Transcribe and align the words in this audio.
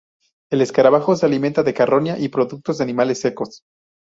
El 0.49 0.61
escarabajo 0.63 1.15
se 1.15 1.27
alimenta 1.27 1.61
de 1.61 1.75
carroña 1.75 2.17
y 2.17 2.29
productos 2.29 2.79
de 2.79 2.85
animales 2.85 3.21
secos. 3.21 3.61